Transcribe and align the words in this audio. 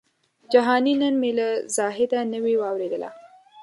جهاني 0.53 0.93
نن 1.01 1.13
مي 1.21 1.31
له 1.37 1.47
زاهده 1.75 2.19
نوې 2.33 2.53
واورېدله 2.57 3.09